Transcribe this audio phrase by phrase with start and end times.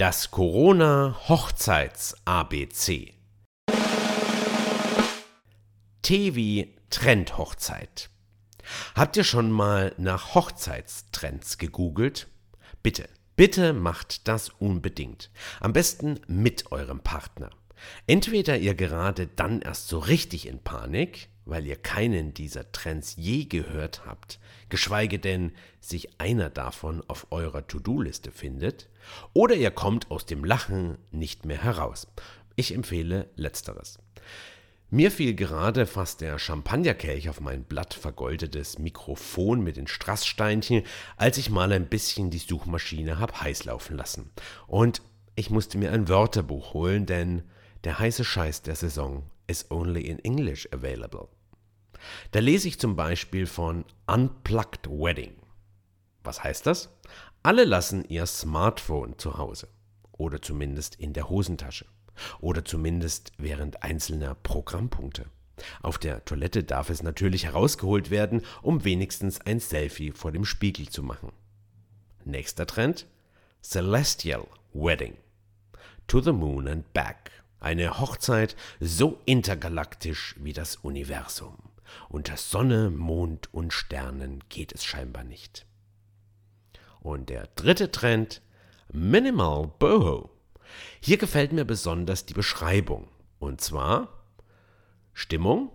[0.00, 3.12] Das Corona Hochzeits ABC.
[6.00, 8.08] T wie Trendhochzeit.
[8.94, 12.28] Habt ihr schon mal nach Hochzeitstrends gegoogelt?
[12.82, 15.30] Bitte, bitte macht das unbedingt.
[15.60, 17.50] Am besten mit eurem Partner.
[18.06, 23.44] Entweder ihr gerade dann erst so richtig in Panik, weil ihr keinen dieser Trends je
[23.44, 24.38] gehört habt,
[24.68, 28.88] geschweige denn sich einer davon auf eurer To-Do-Liste findet,
[29.32, 32.06] oder ihr kommt aus dem Lachen nicht mehr heraus.
[32.56, 33.98] Ich empfehle letzteres.
[34.92, 40.82] Mir fiel gerade fast der Champagnerkelch auf mein blatt vergoldetes Mikrofon mit den Strasssteinchen,
[41.16, 44.30] als ich mal ein bisschen die Suchmaschine hab heiß laufen lassen.
[44.66, 45.00] Und
[45.36, 47.44] ich musste mir ein Wörterbuch holen, denn
[47.84, 51.28] der heiße Scheiß der Saison is only in English available.
[52.30, 55.34] Da lese ich zum Beispiel von Unplugged Wedding.
[56.22, 56.90] Was heißt das?
[57.42, 59.68] Alle lassen ihr Smartphone zu Hause
[60.12, 61.86] oder zumindest in der Hosentasche
[62.40, 65.26] oder zumindest während einzelner Programmpunkte.
[65.82, 70.88] Auf der Toilette darf es natürlich herausgeholt werden, um wenigstens ein Selfie vor dem Spiegel
[70.88, 71.32] zu machen.
[72.24, 73.06] Nächster Trend:
[73.62, 75.16] Celestial Wedding.
[76.06, 77.30] To the Moon and Back.
[77.60, 81.56] Eine Hochzeit so intergalaktisch wie das Universum.
[82.08, 85.66] Unter Sonne, Mond und Sternen geht es scheinbar nicht.
[87.00, 88.42] Und der dritte Trend,
[88.92, 90.30] Minimal Boho.
[91.00, 93.08] Hier gefällt mir besonders die Beschreibung.
[93.38, 94.08] Und zwar
[95.12, 95.70] Stimmung,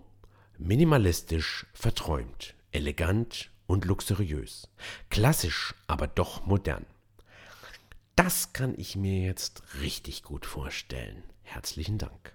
[0.58, 4.68] minimalistisch verträumt, elegant und luxuriös,
[5.10, 6.86] klassisch, aber doch modern.
[8.14, 11.22] Das kann ich mir jetzt richtig gut vorstellen.
[11.42, 12.34] Herzlichen Dank.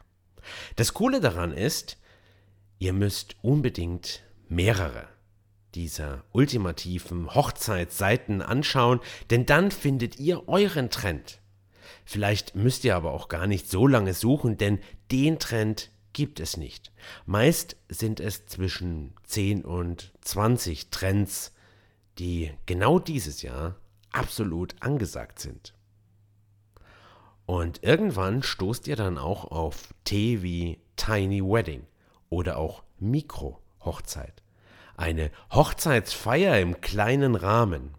[0.75, 1.97] Das Coole daran ist,
[2.81, 5.07] ihr müsst unbedingt mehrere
[5.75, 11.41] dieser ultimativen Hochzeitsseiten anschauen, denn dann findet ihr euren Trend.
[12.05, 14.79] Vielleicht müsst ihr aber auch gar nicht so lange suchen, denn
[15.11, 16.91] den Trend gibt es nicht.
[17.27, 21.53] Meist sind es zwischen 10 und 20 Trends,
[22.17, 23.75] die genau dieses Jahr
[24.11, 25.75] absolut angesagt sind.
[27.45, 31.85] Und irgendwann stoßt ihr dann auch auf T wie Tiny Wedding
[32.31, 34.41] oder auch Mikro-Hochzeit.
[34.97, 37.93] Eine Hochzeitsfeier im kleinen Rahmen.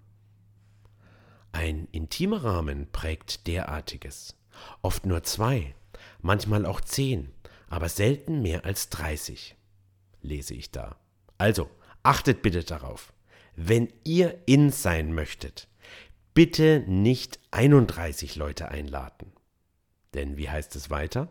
[1.53, 4.35] Ein intimer Rahmen prägt derartiges.
[4.81, 5.75] Oft nur zwei,
[6.21, 7.31] manchmal auch zehn,
[7.69, 9.57] aber selten mehr als dreißig,
[10.23, 10.97] lese ich da.
[11.39, 11.69] Also,
[12.03, 13.13] achtet bitte darauf.
[13.55, 15.69] Wenn ihr in sein möchtet,
[16.33, 19.33] bitte nicht 31 Leute einladen.
[20.15, 21.29] Denn wie heißt es weiter?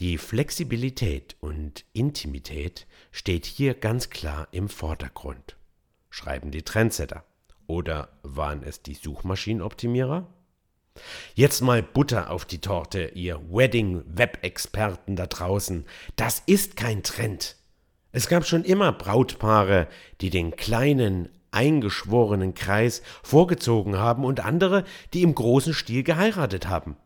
[0.00, 5.56] Die Flexibilität und Intimität steht hier ganz klar im Vordergrund,
[6.10, 7.24] schreiben die Trendsetter.
[7.68, 10.26] Oder waren es die Suchmaschinenoptimierer?
[11.36, 15.84] Jetzt mal Butter auf die Torte, ihr Wedding-Web-Experten da draußen.
[16.16, 17.56] Das ist kein Trend.
[18.10, 19.86] Es gab schon immer Brautpaare,
[20.20, 24.82] die den kleinen, eingeschworenen Kreis vorgezogen haben und andere,
[25.12, 26.96] die im großen Stil geheiratet haben.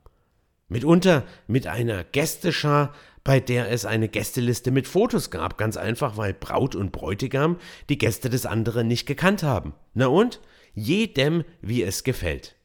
[0.68, 6.34] Mitunter mit einer Gästeschar, bei der es eine Gästeliste mit Fotos gab, ganz einfach, weil
[6.34, 7.58] Braut und Bräutigam
[7.88, 9.74] die Gäste des anderen nicht gekannt haben.
[9.94, 10.40] Na und?
[10.74, 12.56] Jedem, wie es gefällt.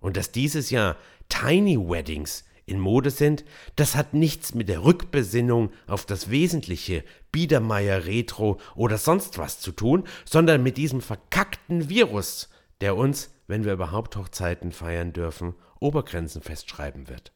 [0.00, 0.96] Und dass dieses Jahr
[1.28, 3.44] Tiny Weddings in Mode sind,
[3.76, 9.72] das hat nichts mit der Rückbesinnung auf das Wesentliche, Biedermeier Retro oder sonst was zu
[9.72, 12.48] tun, sondern mit diesem verkackten Virus,
[12.80, 17.32] der uns, wenn wir überhaupt Hochzeiten feiern dürfen, Obergrenzen festschreiben wird.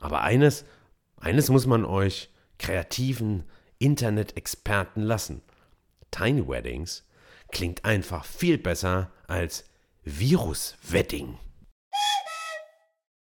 [0.00, 0.64] Aber eines,
[1.20, 3.44] eines muss man euch kreativen
[3.78, 5.42] Internet-Experten lassen.
[6.10, 7.06] Tiny Weddings
[7.52, 9.68] klingt einfach viel besser als
[10.04, 11.36] Virus-Wedding.